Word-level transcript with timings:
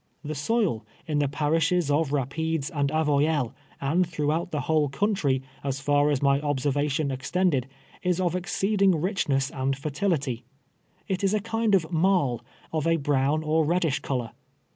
The 0.23 0.33
soil, 0.33 0.83
in 1.05 1.19
the 1.19 1.27
i)arishes 1.27 1.91
of 1.91 2.09
Eaj^ides 2.09 2.71
and 2.73 2.89
Avoyelles, 2.89 3.53
and 3.79 4.07
tliroughout 4.07 4.49
the 4.49 4.61
whole 4.61 4.89
country, 4.89 5.43
so 5.61 5.71
far 5.73 6.09
as 6.09 6.23
my 6.23 6.41
obser 6.41 6.71
vation 6.71 7.11
extended, 7.13 7.67
is 8.01 8.19
of 8.19 8.35
exceeding 8.35 8.99
richness 8.99 9.51
and 9.51 9.77
fertility. 9.77 10.43
It 11.07 11.23
is 11.23 11.35
a 11.35 11.39
kind 11.39 11.75
of 11.75 11.83
rtiarl, 11.91 12.39
of 12.73 12.87
a 12.87 12.95
brown 12.97 13.43
or 13.43 13.63
reddish 13.63 13.99
color. 13.99 14.31